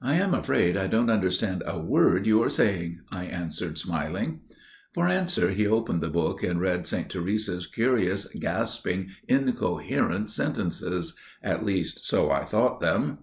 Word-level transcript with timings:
"I 0.00 0.14
am 0.14 0.32
afraid 0.32 0.76
I 0.76 0.86
don't 0.86 1.10
understand 1.10 1.64
a 1.66 1.76
word 1.76 2.24
you 2.24 2.40
are 2.40 2.48
saying," 2.48 3.00
I 3.10 3.24
answered 3.24 3.78
smiling. 3.78 4.42
For 4.94 5.08
answer 5.08 5.50
he 5.50 5.66
opened 5.66 6.00
the 6.02 6.08
book 6.08 6.44
and 6.44 6.60
read 6.60 6.86
Saint 6.86 7.10
Teresa's 7.10 7.66
curious 7.66 8.26
gasping 8.38 9.08
incoherent 9.26 10.30
sentences––at 10.30 11.64
least 11.64 12.06
so 12.06 12.30
I 12.30 12.44
thought 12.44 12.78
them. 12.78 13.18